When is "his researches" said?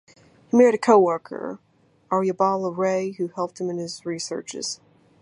3.77-4.79